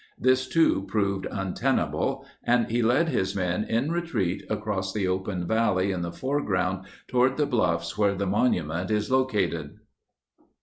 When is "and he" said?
2.43-2.81